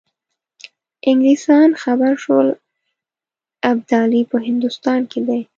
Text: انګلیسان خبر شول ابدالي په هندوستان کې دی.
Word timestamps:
انګلیسان 1.09 1.69
خبر 1.83 2.11
شول 2.23 2.47
ابدالي 3.71 4.21
په 4.31 4.37
هندوستان 4.47 4.99
کې 5.11 5.19
دی. 5.27 5.41